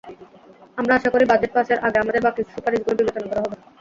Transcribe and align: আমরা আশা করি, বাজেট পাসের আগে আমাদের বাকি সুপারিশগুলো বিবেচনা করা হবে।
আমরা 0.77 0.93
আশা 0.95 1.09
করি, 1.13 1.25
বাজেট 1.27 1.51
পাসের 1.55 1.79
আগে 1.79 1.97
আমাদের 1.99 2.21
বাকি 2.21 2.41
সুপারিশগুলো 2.45 2.95
বিবেচনা 2.99 3.27
করা 3.29 3.41
হবে। 3.43 3.57